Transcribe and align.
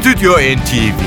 Stüdyo 0.00 0.32
NTV 0.32 1.02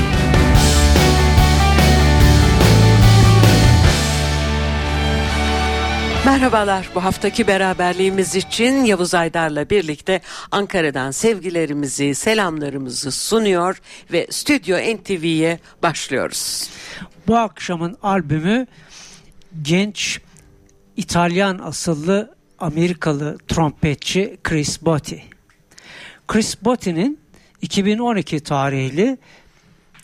Merhabalar. 6.26 6.88
Bu 6.94 7.04
haftaki 7.04 7.46
beraberliğimiz 7.46 8.34
için 8.34 8.84
Yavuz 8.84 9.14
Aydar'la 9.14 9.70
birlikte 9.70 10.20
Ankara'dan 10.50 11.10
sevgilerimizi, 11.10 12.14
selamlarımızı 12.14 13.12
sunuyor 13.12 13.80
ve 14.12 14.26
Stüdyo 14.30 14.78
NTV'ye 14.78 15.58
başlıyoruz. 15.82 16.70
Bu 17.26 17.36
akşamın 17.36 17.96
albümü 18.02 18.66
genç 19.62 20.20
İtalyan 20.96 21.58
asıllı 21.58 22.34
Amerikalı 22.58 23.38
trompetçi 23.48 24.38
Chris 24.44 24.82
Botti. 24.82 25.22
Chris 26.28 26.64
Botti'nin 26.64 27.23
2012 27.64 28.40
tarihli 28.40 29.18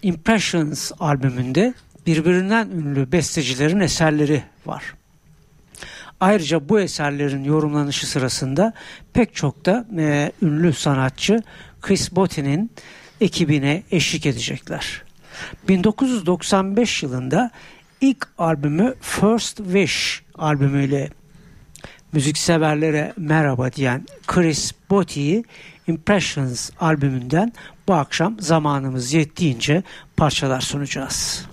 Impressions 0.03 0.93
albümünde 1.01 1.75
birbirinden 2.07 2.69
ünlü 2.69 3.13
bestecilerin 3.13 3.81
eserleri 3.81 4.43
var. 4.67 4.95
Ayrıca 6.21 6.69
bu 6.69 6.81
eserlerin 6.81 7.45
yorumlanışı 7.45 8.07
sırasında 8.07 8.73
pek 9.13 9.35
çok 9.35 9.67
da 9.67 9.87
e, 9.99 10.33
ünlü 10.43 10.73
sanatçı 10.73 11.43
Chris 11.83 12.13
Botti'nin 12.13 12.71
ekibine 13.21 13.83
eşlik 13.91 14.27
edecekler. 14.27 15.03
1995 15.69 17.03
yılında 17.03 17.51
ilk 18.01 18.29
albümü 18.39 18.95
First 19.01 19.57
Wish 19.57 20.23
albümüyle 20.35 21.11
müzikseverlere 22.13 23.13
merhaba 23.17 23.73
diyen 23.73 24.07
Chris 24.27 24.73
Botti'yi 24.91 25.45
Impressions 25.91 26.71
albümünden 26.81 27.53
bu 27.89 27.95
akşam 27.95 28.37
zamanımız 28.41 29.13
yettiğince 29.13 29.83
parçalar 30.17 30.61
sunacağız. 30.61 31.47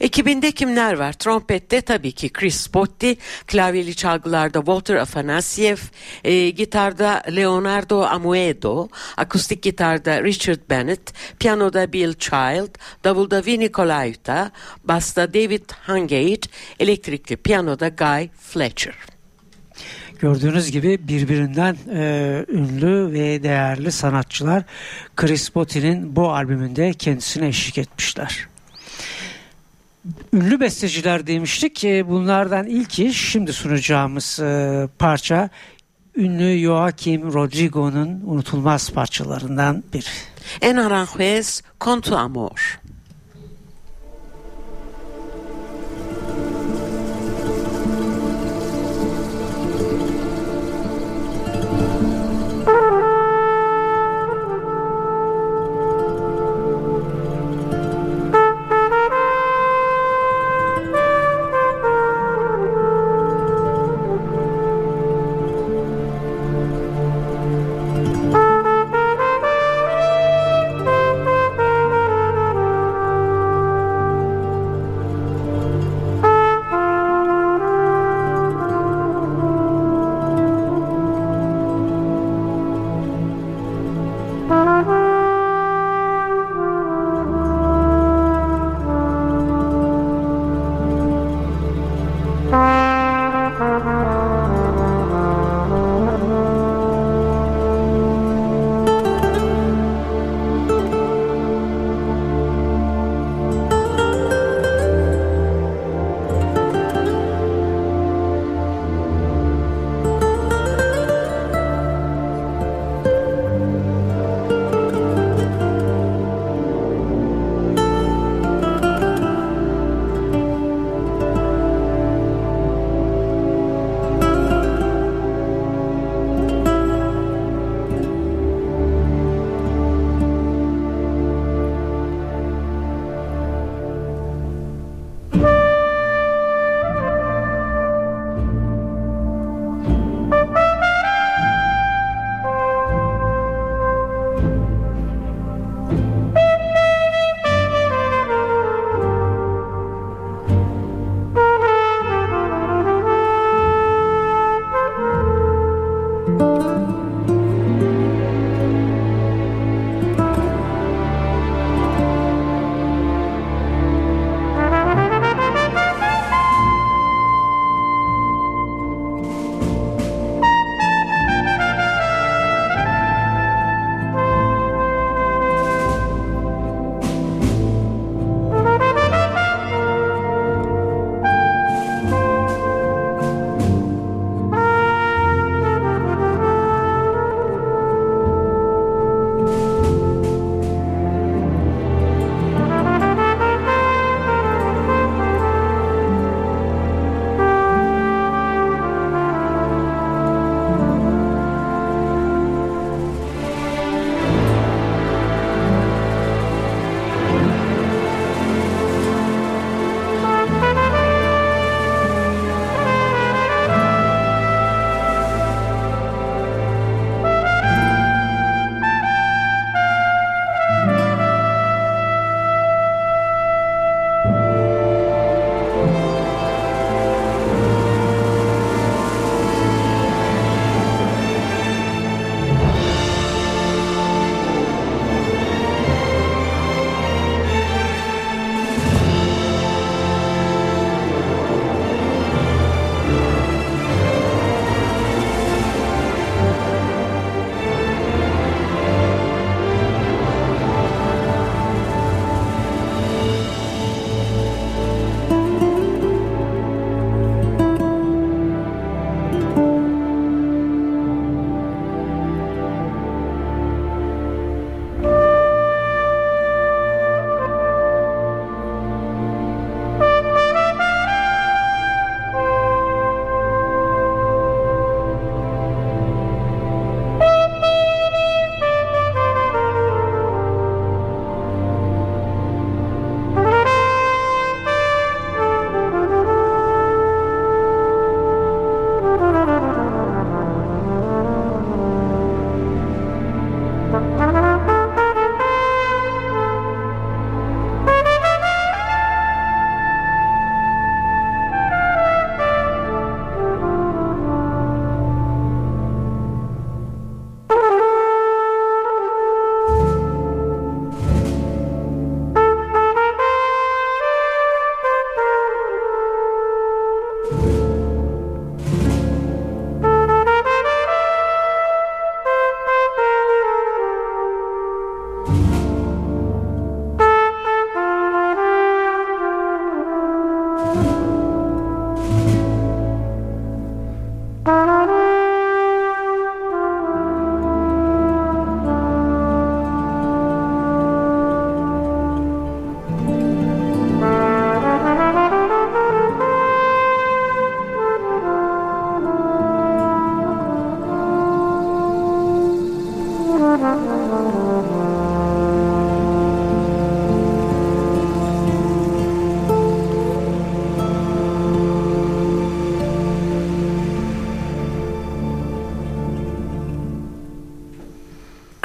Ekibinde 0.00 0.52
kimler 0.52 0.92
var? 0.92 1.12
Trompette 1.12 1.80
tabii 1.80 2.12
ki 2.12 2.28
Chris 2.28 2.74
Botti, 2.74 3.16
klavyeli 3.46 3.94
çalgılarda 3.94 4.58
Walter 4.58 4.96
Afanasiev, 4.96 5.76
e, 6.24 6.50
gitarda 6.50 7.22
Leonardo 7.36 8.02
Amuedo, 8.02 8.88
akustik 9.16 9.62
gitarda 9.62 10.22
Richard 10.24 10.60
Bennett, 10.70 11.12
piyanoda 11.38 11.92
Bill 11.92 12.14
Child, 12.14 12.68
davulda 13.04 13.46
Vinny 13.46 13.72
Colaiuta, 13.72 14.50
basta 14.84 15.34
David 15.34 15.70
Hungate, 15.86 16.48
elektrikli 16.80 17.36
piyanoda 17.36 17.88
Guy 17.88 18.28
Fletcher. 18.40 19.15
Gördüğünüz 20.18 20.70
gibi 20.70 21.08
birbirinden 21.08 21.76
e, 21.92 22.44
ünlü 22.48 23.12
ve 23.12 23.42
değerli 23.42 23.92
sanatçılar 23.92 24.62
Chris 25.16 25.54
Botti'nin 25.54 26.16
bu 26.16 26.32
albümünde 26.32 26.92
kendisine 26.92 27.46
eşlik 27.46 27.78
etmişler. 27.78 28.48
Ünlü 30.32 30.60
besteciler 30.60 31.26
demiştik 31.26 31.82
bunlardan 31.84 32.66
ilki 32.66 33.14
şimdi 33.14 33.52
sunacağımız 33.52 34.40
e, 34.40 34.88
parça 34.98 35.50
ünlü 36.16 36.58
Joaquim 36.58 37.32
Rodrigo'nun 37.32 38.22
unutulmaz 38.26 38.90
parçalarından 38.90 39.84
biri. 39.92 40.08
En 40.60 40.76
Aranjuez 40.76 41.62
con 41.80 42.00
tu 42.00 42.16
amor. 42.16 42.80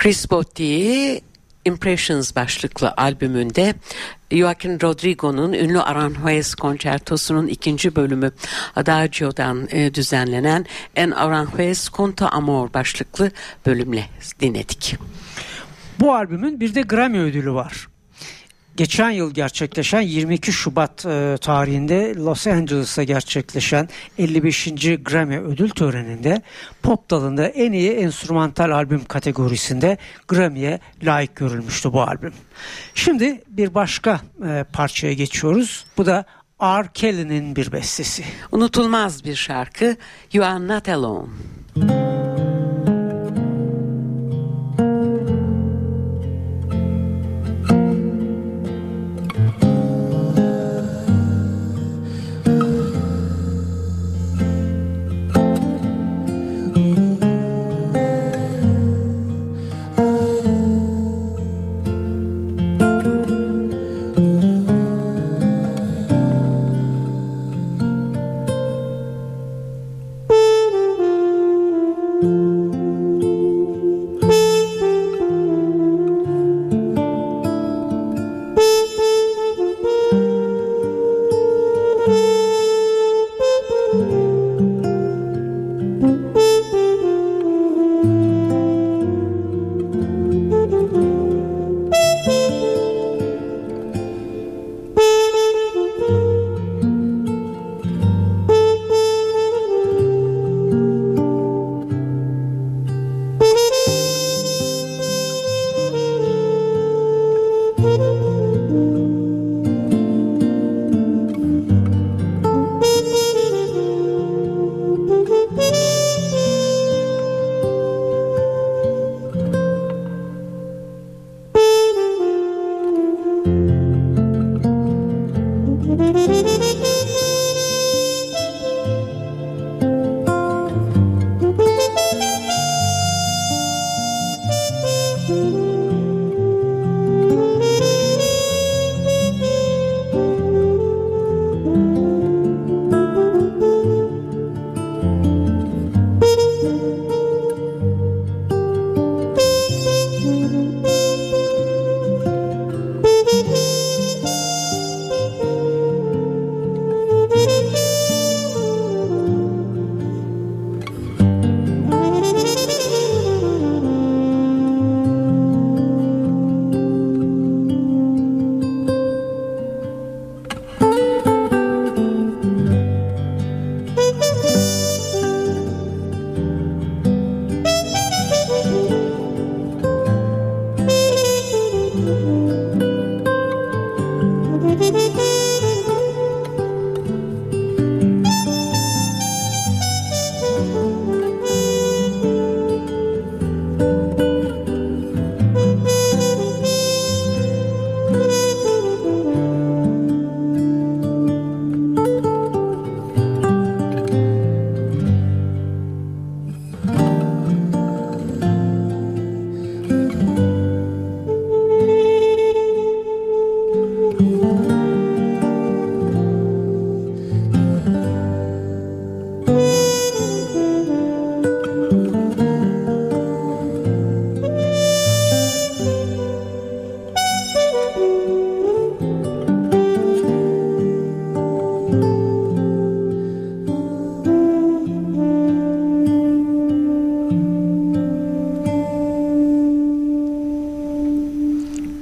Chris 0.01 0.31
Botti 0.31 1.21
Impressions 1.65 2.35
başlıklı 2.35 2.93
albümünde 2.97 3.75
Joaquin 4.31 4.81
Rodrigo'nun 4.81 5.53
ünlü 5.53 5.81
Aranjuez 5.81 6.55
konçertosunun 6.55 7.47
ikinci 7.47 7.95
bölümü 7.95 8.31
Adagio'dan 8.75 9.67
e, 9.71 9.93
düzenlenen 9.93 10.65
En 10.95 11.11
Aranjuez 11.11 11.89
Conto 11.89 12.25
Amor 12.31 12.73
başlıklı 12.73 13.31
bölümle 13.65 14.05
dinledik. 14.39 14.97
Bu 15.99 16.15
albümün 16.15 16.59
bir 16.59 16.75
de 16.75 16.81
Grammy 16.81 17.19
ödülü 17.19 17.53
var 17.53 17.87
geçen 18.75 19.09
yıl 19.09 19.33
gerçekleşen 19.33 20.01
22 20.01 20.53
Şubat 20.53 21.05
e, 21.05 21.37
tarihinde 21.41 22.15
Los 22.15 22.47
Angeles'ta 22.47 23.03
gerçekleşen 23.03 23.89
55. 24.17 24.67
Grammy 25.03 25.37
ödül 25.37 25.69
töreninde 25.69 26.41
pop 26.83 27.09
dalında 27.09 27.47
en 27.47 27.71
iyi 27.71 27.91
enstrümantal 27.91 28.71
albüm 28.71 29.05
kategorisinde 29.05 29.97
Grammy'ye 30.27 30.79
layık 31.03 31.35
görülmüştü 31.35 31.93
bu 31.93 32.01
albüm. 32.01 32.33
Şimdi 32.95 33.41
bir 33.47 33.73
başka 33.73 34.21
e, 34.47 34.65
parçaya 34.73 35.13
geçiyoruz. 35.13 35.85
Bu 35.97 36.05
da 36.05 36.25
R. 36.61 36.87
Kelly'nin 36.93 37.55
bir 37.55 37.71
bestesi. 37.71 38.23
Unutulmaz 38.51 39.25
bir 39.25 39.35
şarkı 39.35 39.97
You 40.33 40.45
Are 40.45 40.67
Not 40.67 40.89
Alone. 40.89 42.20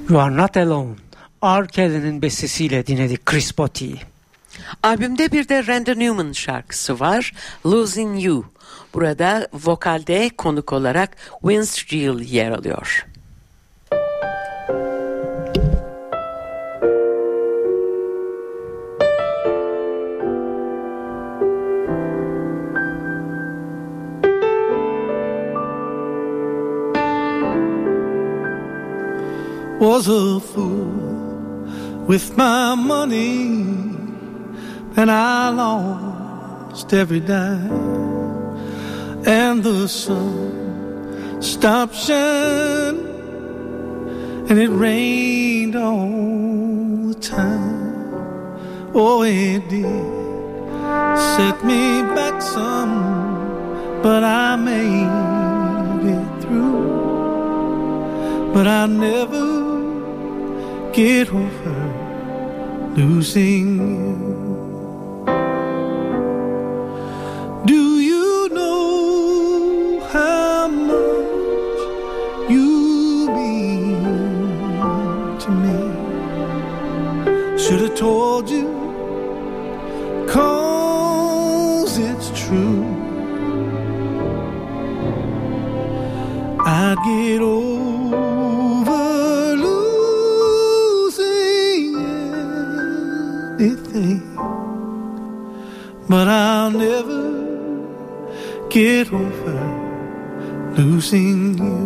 You 0.09 0.19
Are 0.19 0.37
Not 0.37 0.57
Alone. 0.57 0.95
R. 1.43 1.67
Kelly'nin 1.67 2.21
bestesiyle 2.21 2.87
dinledik 2.87 3.25
Chris 3.25 3.57
Botti'yi. 3.57 4.01
Albümde 4.83 5.31
bir 5.31 5.49
de 5.49 5.67
Randy 5.67 5.91
Newman 5.91 6.31
şarkısı 6.31 6.99
var. 6.99 7.33
Losing 7.65 8.23
You. 8.23 8.45
Burada 8.93 9.47
vokalde 9.53 10.29
konuk 10.29 10.73
olarak 10.73 11.17
Vince 11.43 11.81
Gill 11.89 12.19
yer 12.19 12.51
alıyor. 12.51 13.05
Was 29.79 30.09
a 30.09 30.41
fool 30.41 30.85
with 32.05 32.35
my 32.35 32.75
money, 32.75 33.63
and 34.97 35.09
I 35.09 35.49
lost 35.49 36.93
every 36.93 37.21
dime, 37.21 37.71
and 39.25 39.63
the 39.63 39.87
sun 39.87 41.41
stopped 41.41 41.95
shining, 41.95 43.07
and 44.49 44.59
it 44.59 44.69
rained 44.69 45.77
all 45.77 47.13
the 47.13 47.19
time. 47.21 47.79
Oh, 48.93 49.23
it 49.23 49.69
did 49.69 50.19
set 51.35 51.63
me 51.63 52.01
back 52.15 52.41
some, 52.41 54.01
but 54.01 54.25
I 54.25 54.57
made 54.57 56.09
it 56.11 56.41
through. 56.41 56.79
but 58.53 58.67
I 58.67 58.87
never 58.87 59.58
get 60.93 61.29
over 61.31 62.93
losing 62.95 63.77
you. 63.77 65.25
Do 67.65 67.99
you 67.99 68.49
know 68.49 69.99
how 70.11 70.67
much 70.67 71.79
you 72.49 73.29
mean 73.37 74.01
to 75.39 75.49
me? 75.51 75.79
Should 77.59 77.81
have 77.81 77.95
told 77.95 78.49
you, 78.49 78.67
cause 80.27 81.97
it's 81.97 82.29
true. 82.33 82.85
I'd 86.65 86.97
get 87.05 87.41
over 87.41 87.68
but 96.19 96.27
I'll 96.27 96.71
never 96.71 97.23
get 98.69 99.07
over 99.13 99.59
losing 100.75 101.57
you. 101.57 101.83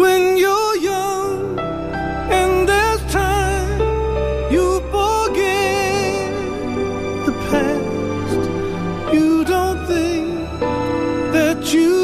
When 0.00 0.36
you're 0.36 0.76
young 0.92 1.56
and 2.40 2.68
there's 2.68 3.02
time, 3.12 3.80
you 4.50 4.66
forget 4.96 6.34
the 7.26 7.34
past. 7.48 8.42
You 9.14 9.44
don't 9.44 9.86
think 9.86 10.26
that 11.36 11.72
you 11.72 11.94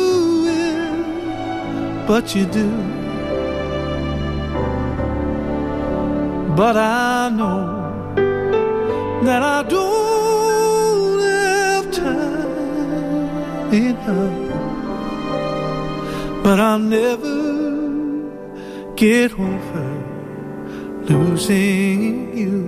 will, 0.45 2.07
but 2.07 2.33
you 2.37 2.45
do. 2.47 2.71
But 6.55 6.77
I 6.77 7.29
know 7.31 7.82
that 9.25 9.43
I 9.43 9.63
don't 9.63 11.21
have 11.21 11.91
time 11.93 13.73
enough. 13.73 14.43
But 16.43 16.59
I'll 16.59 16.81
never 16.81 17.37
get 18.97 19.33
over 19.39 19.91
losing 21.09 22.37
you. 22.37 22.63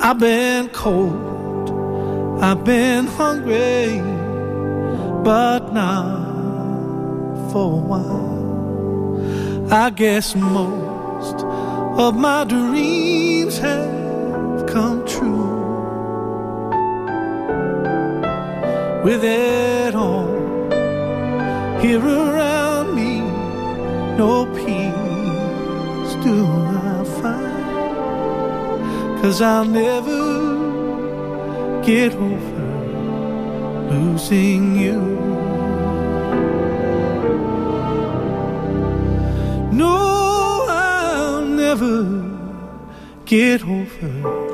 I've 0.00 0.18
been 0.18 0.68
cold, 0.70 1.70
I've 2.42 2.64
been 2.64 3.06
hungry, 3.06 4.00
but 5.24 5.72
not 5.72 6.27
for 7.52 7.72
a 7.72 7.82
while. 7.90 8.38
I 9.72 9.90
guess 9.90 10.34
most 10.34 11.44
of 11.98 12.16
my 12.16 12.44
dreams 12.44 13.58
have 13.58 14.66
come 14.66 15.04
true. 15.06 15.56
With 19.04 19.24
it 19.24 19.94
all 19.94 20.28
here 21.80 22.04
around 22.04 22.94
me, 22.94 23.20
no 24.16 24.46
peace 24.46 26.14
do 26.24 26.46
I 26.46 27.04
find. 27.20 27.58
Cause 29.22 29.40
I'll 29.40 29.64
never 29.64 30.22
get 31.82 32.14
over 32.14 32.68
losing 33.90 34.76
you. 34.76 35.47
No, 39.78 40.66
I'll 40.68 41.40
never 41.40 42.02
get 43.26 43.62
over 43.62 44.47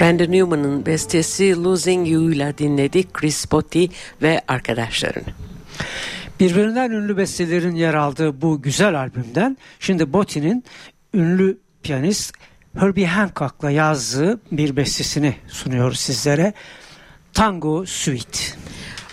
Randy 0.00 0.32
Newman'ın 0.32 0.86
bestesi 0.86 1.64
Losing 1.64 2.08
You 2.10 2.32
ile 2.32 2.58
dinledik 2.58 3.14
Chris 3.14 3.52
Botti 3.52 3.88
ve 4.22 4.40
arkadaşlarını. 4.48 5.28
Birbirinden 6.40 6.90
ünlü 6.90 7.16
bestelerin 7.16 7.74
yer 7.74 7.94
aldığı 7.94 8.42
bu 8.42 8.62
güzel 8.62 8.98
albümden 8.98 9.56
şimdi 9.80 10.12
Botti'nin 10.12 10.64
ünlü 11.14 11.58
piyanist 11.82 12.34
Herbie 12.78 13.06
Hancock'la 13.06 13.70
yazdığı 13.70 14.40
bir 14.52 14.76
bestesini 14.76 15.36
sunuyoruz 15.48 16.00
sizlere. 16.00 16.52
Tango 17.32 17.86
Suite. 17.86 18.38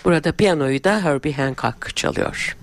Burada 0.04 0.32
piyanoyu 0.32 0.84
da 0.84 1.04
Herbie 1.04 1.32
Hancock 1.32 1.96
çalıyor. 1.96 2.56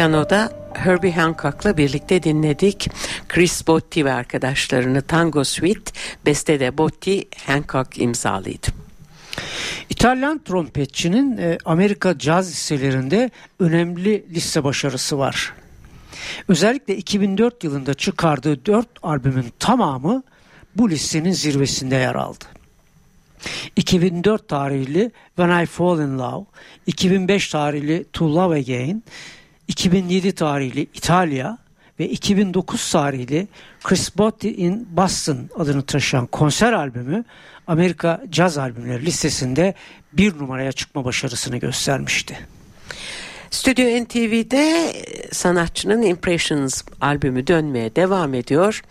Piyanoda 0.00 0.52
Herbie 0.74 1.12
Hancock'la 1.12 1.76
birlikte 1.76 2.22
dinledik. 2.22 2.90
Chris 3.28 3.66
Botti 3.66 4.04
ve 4.04 4.12
arkadaşlarını 4.12 5.02
Tango 5.02 5.44
Suite, 5.44 5.92
bestede 6.26 6.78
Botti 6.78 7.24
Hancock 7.46 7.98
imzalıydı. 7.98 8.66
İtalyan 9.90 10.38
trompetçinin 10.38 11.36
e, 11.36 11.58
Amerika 11.64 12.18
caz 12.18 12.50
listelerinde 12.50 13.30
önemli 13.58 14.34
liste 14.34 14.64
başarısı 14.64 15.18
var. 15.18 15.52
Özellikle 16.48 16.96
2004 16.96 17.64
yılında 17.64 17.94
çıkardığı 17.94 18.66
4 18.66 18.88
albümün 19.02 19.52
tamamı 19.58 20.22
bu 20.76 20.90
listenin 20.90 21.32
zirvesinde 21.32 21.94
yer 21.94 22.14
aldı. 22.14 22.44
2004 23.76 24.48
tarihli 24.48 25.10
When 25.36 25.62
I 25.62 25.66
Fall 25.66 26.00
in 26.00 26.18
Love, 26.18 26.44
2005 26.86 27.48
tarihli 27.48 28.04
To 28.12 28.34
Love 28.34 28.56
Again, 28.58 29.02
2007 29.70 30.32
tarihli 30.32 30.80
İtalya 30.80 31.58
ve 32.00 32.08
2009 32.08 32.92
tarihli 32.92 33.48
Chris 33.84 34.18
Botti 34.18 34.54
in 34.56 34.88
Boston 34.90 35.50
adını 35.58 35.82
taşıyan 35.82 36.26
konser 36.26 36.72
albümü 36.72 37.24
Amerika 37.66 38.22
Caz 38.30 38.58
Albümleri 38.58 39.06
listesinde 39.06 39.74
bir 40.12 40.38
numaraya 40.38 40.72
çıkma 40.72 41.04
başarısını 41.04 41.56
göstermişti. 41.56 42.38
Stüdyo 43.50 44.04
NTV'de 44.04 44.92
sanatçının 45.32 46.02
Impressions 46.02 46.82
albümü 47.00 47.46
dönmeye 47.46 47.96
devam 47.96 48.34
ediyor. 48.34 48.82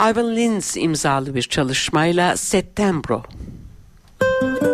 Ivan 0.00 0.36
Lins 0.36 0.76
imzalı 0.76 1.34
bir 1.34 1.42
çalışmayla 1.42 2.36
Settembro. 2.36 3.22
Müzik 4.42 4.71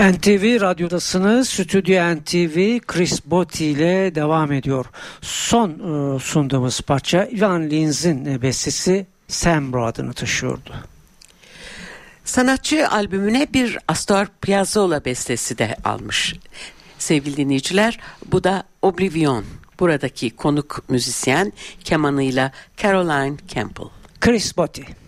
NTV 0.00 0.60
Radyodasını 0.60 1.44
Stüdyo 1.44 2.14
NTV 2.14 2.78
Chris 2.86 3.24
Botti 3.26 3.66
ile 3.66 4.14
devam 4.14 4.52
ediyor. 4.52 4.86
Son 5.22 5.70
e, 5.70 6.18
sunduğumuz 6.18 6.80
parça 6.80 7.24
Ivan 7.24 7.70
Linz'in 7.70 8.26
e, 8.26 8.42
bestesi 8.42 9.06
Sambro 9.28 9.86
adını 9.86 10.12
taşıyordu. 10.12 10.74
Sanatçı 12.24 12.88
albümüne 12.88 13.46
bir 13.54 13.78
Astor 13.88 14.26
Piazzolla 14.40 15.04
bestesi 15.04 15.58
de 15.58 15.76
almış. 15.84 16.34
Sevgili 16.98 17.36
dinleyiciler 17.36 17.98
bu 18.32 18.44
da 18.44 18.64
Oblivion. 18.82 19.44
Buradaki 19.80 20.30
konuk 20.30 20.82
müzisyen 20.88 21.52
kemanıyla 21.84 22.52
Caroline 22.76 23.36
Campbell. 23.48 23.88
Chris 24.20 24.56
Botti. 24.56 24.99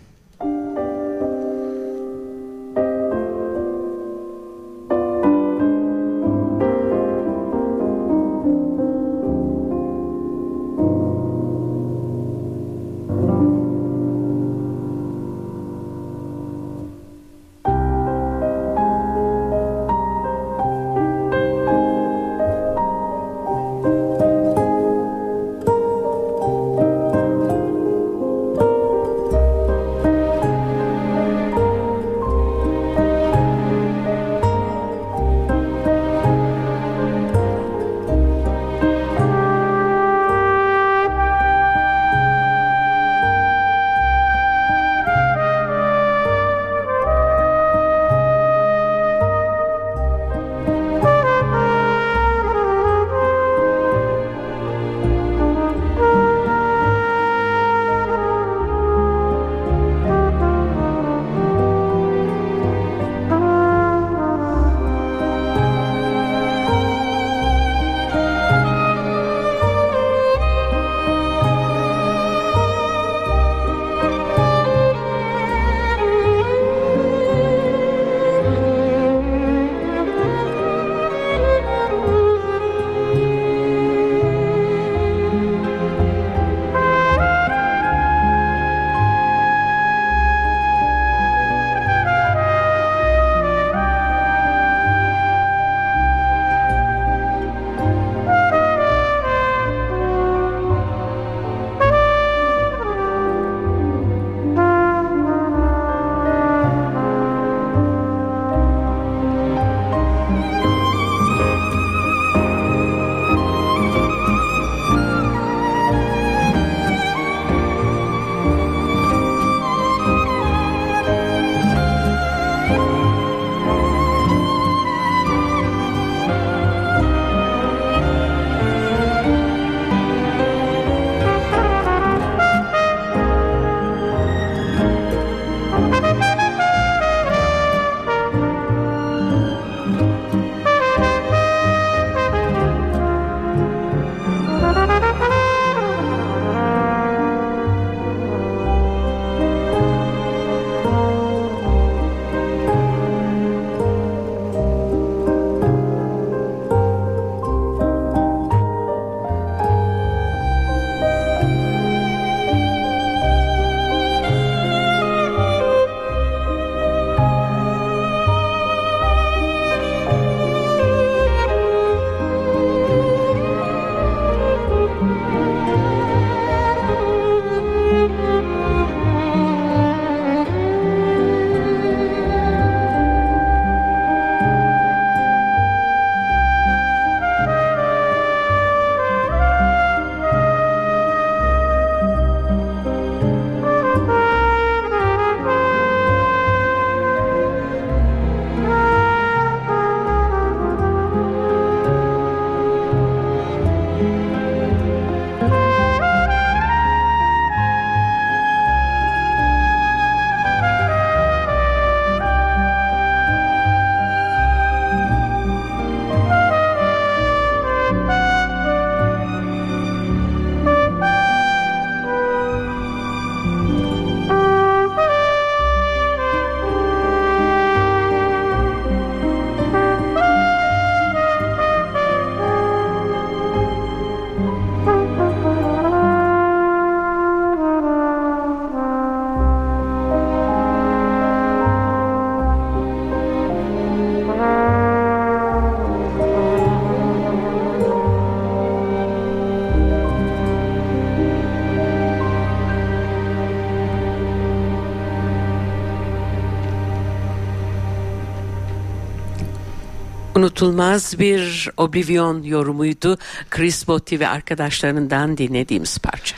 Unutulmaz 260.52 261.18
bir 261.18 261.70
Oblivion 261.76 262.42
yorumuydu. 262.42 263.18
Chris 263.50 263.88
Botti 263.88 264.20
ve 264.20 264.28
arkadaşlarından 264.28 265.38
dinlediğimiz 265.38 265.98
parça. 265.98 266.36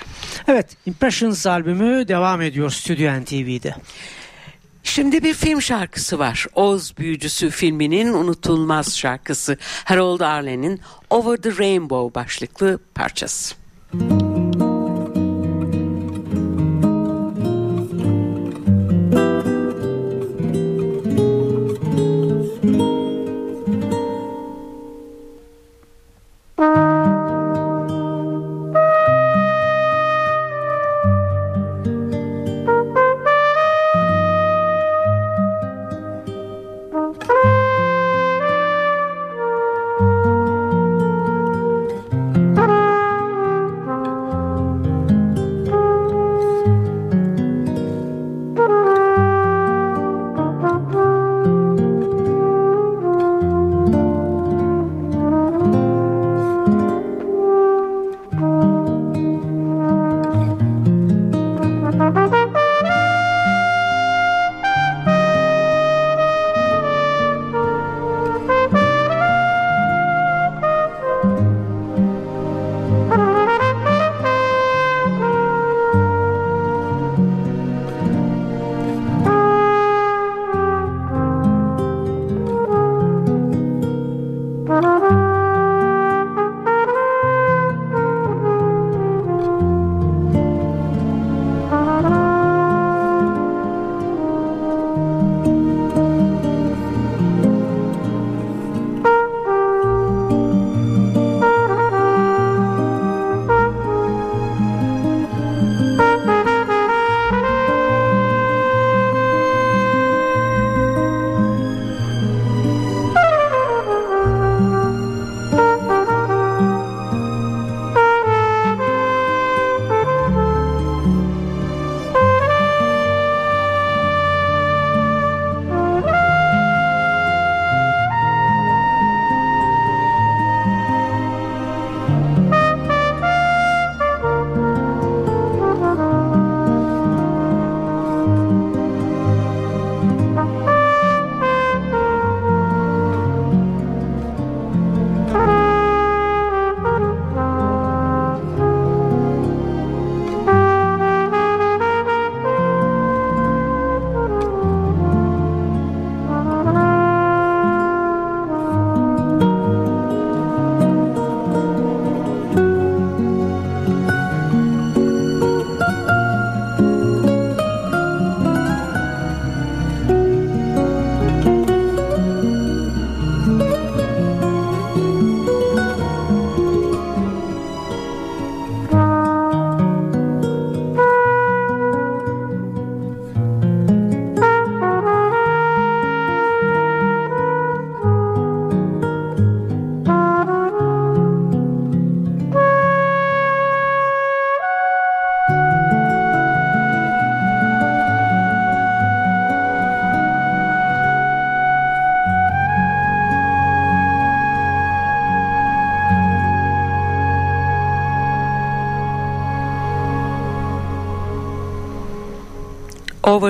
Evet, 0.48 0.76
Impressions 0.86 1.46
albümü 1.46 2.08
devam 2.08 2.42
ediyor 2.42 2.70
Stüdyo 2.70 3.20
NTV'de. 3.20 3.74
Şimdi 4.82 5.24
bir 5.24 5.34
film 5.34 5.62
şarkısı 5.62 6.18
var. 6.18 6.46
Oz 6.54 6.98
Büyücüsü 6.98 7.50
filminin 7.50 8.12
unutulmaz 8.12 8.98
şarkısı. 8.98 9.56
Harold 9.84 10.20
Arlen'in 10.20 10.80
Over 11.10 11.36
the 11.36 11.58
Rainbow 11.58 12.20
başlıklı 12.20 12.78
parçası. 12.94 13.54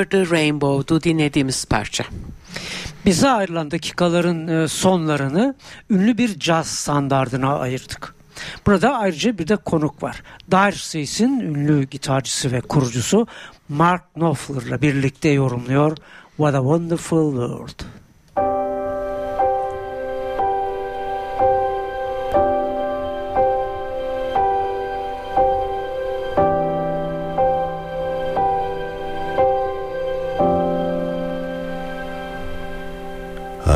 Over 0.04 0.10
the 0.10 0.36
Rainbow'du 0.36 1.02
dinlediğimiz 1.02 1.64
parça. 1.64 2.04
Bize 3.06 3.28
ayrılan 3.28 3.70
dakikaların 3.70 4.48
e, 4.48 4.68
sonlarını 4.68 5.54
ünlü 5.90 6.18
bir 6.18 6.38
caz 6.38 6.66
standardına 6.66 7.58
ayırdık. 7.58 8.14
Burada 8.66 8.96
ayrıca 8.96 9.38
bir 9.38 9.48
de 9.48 9.56
konuk 9.56 10.02
var. 10.02 10.22
Dire 10.50 10.72
Straits'in 10.72 11.40
ünlü 11.40 11.84
gitarcısı 11.84 12.52
ve 12.52 12.60
kurucusu 12.60 13.26
Mark 13.68 14.14
Knopfler'la 14.14 14.82
birlikte 14.82 15.28
yorumluyor 15.28 15.96
What 16.36 16.54
a 16.54 16.58
Wonderful 16.58 17.30
World. 17.30 18.03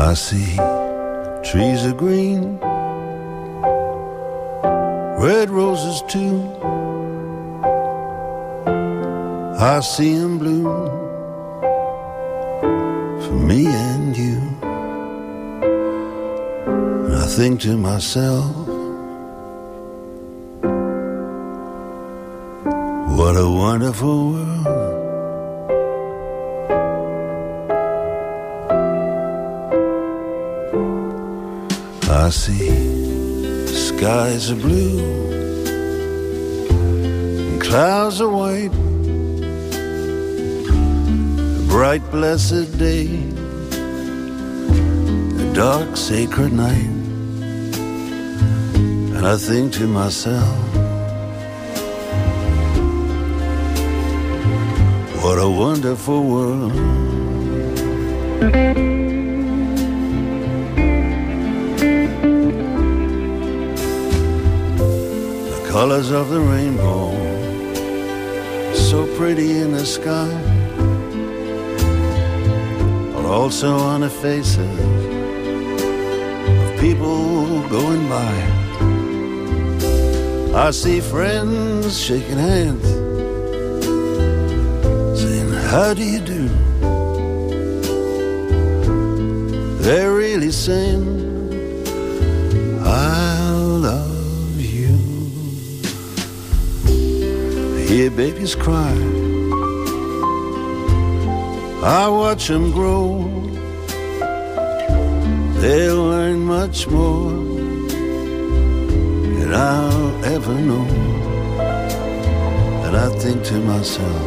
I 0.09 0.15
see 0.15 0.55
trees 1.43 1.85
are 1.85 1.93
green, 1.93 2.57
red 5.21 5.51
roses 5.51 6.01
too. 6.07 6.41
I 9.59 9.79
see 9.81 10.15
them 10.15 10.39
bloom 10.39 10.65
for 13.21 13.33
me 13.33 13.67
and 13.67 14.17
you. 14.17 14.39
And 17.05 17.15
I 17.15 17.27
think 17.27 17.61
to 17.61 17.77
myself, 17.77 18.55
what 23.15 23.35
a 23.35 23.47
wonderful 23.47 24.31
world. 24.31 24.48
I 32.19 32.29
see 32.31 32.69
skies 33.67 34.51
are 34.51 34.55
blue 34.55 34.99
and 36.69 37.61
clouds 37.61 38.19
are 38.19 38.27
white. 38.27 38.73
A 41.57 41.61
bright, 41.69 42.03
blessed 42.11 42.77
day, 42.77 43.07
a 45.43 45.53
dark, 45.53 45.95
sacred 45.95 46.51
night. 46.51 46.91
And 49.15 49.25
I 49.25 49.37
think 49.37 49.71
to 49.79 49.87
myself, 49.87 50.57
what 55.23 55.37
a 55.39 55.49
wonderful 55.49 56.21
world. 56.25 56.99
Colors 65.69 66.09
of 66.09 66.29
the 66.29 66.39
rainbow, 66.39 67.11
so 68.73 69.05
pretty 69.15 69.59
in 69.59 69.71
the 69.71 69.85
sky, 69.85 70.33
are 73.15 73.27
also 73.27 73.75
on 73.77 74.01
the 74.01 74.09
faces 74.09 74.79
of 76.63 76.79
people 76.79 77.61
going 77.69 78.09
by. 78.09 78.33
I 80.55 80.71
see 80.71 81.01
friends 81.01 82.01
shaking 82.01 82.39
hands, 82.39 82.87
saying, 85.21 85.49
How 85.69 85.93
do 85.93 86.03
you 86.03 86.19
do? 86.19 86.47
They're 89.83 90.15
really 90.15 90.51
saying, 90.51 91.18
Babies 98.15 98.53
cry. 98.53 98.91
I 101.81 102.09
watch 102.09 102.47
them 102.47 102.71
grow. 102.71 103.23
They'll 105.61 106.03
learn 106.03 106.41
much 106.41 106.87
more 106.87 107.31
than 109.37 109.53
I'll 109.53 110.25
ever 110.25 110.53
know. 110.53 110.85
And 112.85 112.97
I 112.97 113.09
think 113.19 113.43
to 113.45 113.59
myself, 113.61 114.21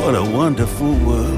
what 0.00 0.14
a 0.16 0.24
wonderful 0.24 0.92
world. 1.06 1.37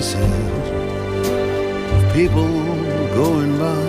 Faces 0.00 0.70
of 1.92 2.14
people 2.14 2.48
going 3.14 3.58
by. 3.58 3.84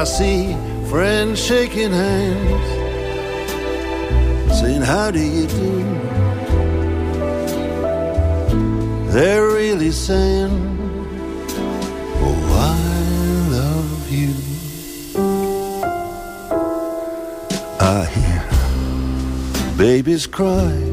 I 0.00 0.04
see 0.04 0.56
friends 0.88 1.44
shaking 1.44 1.90
hands, 1.90 2.68
saying, 4.60 4.82
How 4.82 5.10
do 5.10 5.20
you 5.20 5.46
do? 5.46 5.82
They're 9.10 9.46
really 9.46 9.90
saying, 9.90 10.52
Oh, 12.24 12.42
I 12.74 12.78
love 13.58 14.10
you. 14.18 14.34
I 17.80 18.04
hear 18.14 19.76
babies 19.76 20.26
cry. 20.26 20.91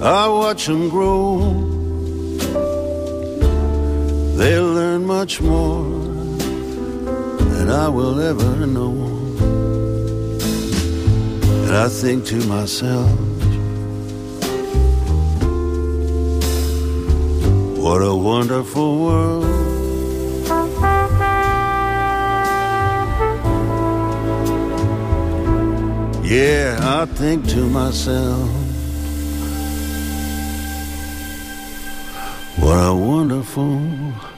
I 0.00 0.28
watch 0.28 0.66
them 0.66 0.88
grow. 0.88 1.38
They'll 4.36 4.72
learn 4.72 5.04
much 5.04 5.40
more 5.40 5.82
than 7.52 7.68
I 7.68 7.88
will 7.88 8.20
ever 8.20 8.66
know. 8.66 8.92
And 11.66 11.76
I 11.76 11.88
think 11.88 12.24
to 12.26 12.36
myself, 12.46 13.10
what 17.76 18.00
a 18.00 18.14
wonderful 18.14 18.98
world. 19.04 19.44
Yeah, 26.24 26.78
I 26.80 27.06
think 27.06 27.48
to 27.48 27.66
myself, 27.68 28.67
what 32.68 32.86
a 32.86 32.94
wonderful 32.94 34.37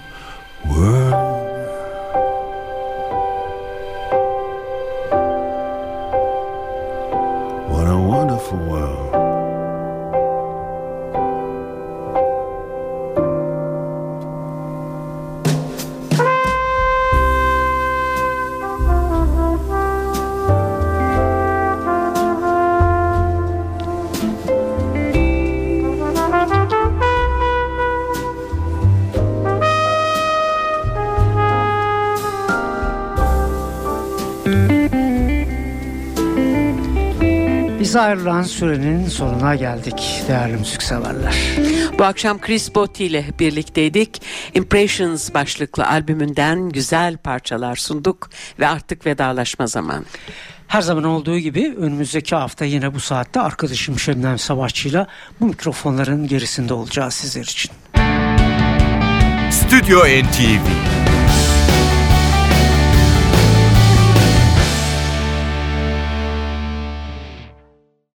Biz 37.91 37.97
ayrılan 37.97 38.43
sürenin 38.43 39.09
sonuna 39.09 39.55
geldik 39.55 40.22
değerli 40.28 40.57
müzikseverler. 40.57 41.34
Bu 41.99 42.05
akşam 42.05 42.41
Chris 42.41 42.74
Botti 42.74 43.05
ile 43.05 43.24
birlikteydik. 43.38 44.22
Impressions 44.55 45.34
başlıklı 45.34 45.86
albümünden 45.86 46.68
güzel 46.68 47.16
parçalar 47.16 47.76
sunduk 47.76 48.30
ve 48.59 48.68
artık 48.68 49.07
vedalaşma 49.07 49.66
zamanı. 49.66 50.05
Her 50.68 50.82
zaman 50.82 51.05
olduğu 51.05 51.38
gibi 51.38 51.74
önümüzdeki 51.78 52.34
hafta 52.34 52.64
yine 52.64 52.95
bu 52.95 53.01
saatte 53.01 53.41
arkadaşım 53.41 53.99
Şebnem 53.99 54.38
Savaşçı'yla 54.38 55.07
bu 55.41 55.47
mikrofonların 55.47 56.26
gerisinde 56.26 56.74
olacağız 56.74 57.14
sizler 57.14 57.43
için. 57.43 57.70
Stüdyo 59.51 59.99
NTV 60.01 60.99